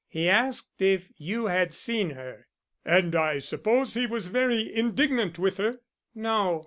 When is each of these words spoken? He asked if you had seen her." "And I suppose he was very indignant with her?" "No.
He 0.07 0.27
asked 0.27 0.81
if 0.81 1.11
you 1.17 1.45
had 1.45 1.75
seen 1.75 2.09
her." 2.15 2.47
"And 2.83 3.15
I 3.15 3.37
suppose 3.37 3.93
he 3.93 4.07
was 4.07 4.29
very 4.29 4.73
indignant 4.73 5.37
with 5.37 5.57
her?" 5.57 5.79
"No. 6.15 6.59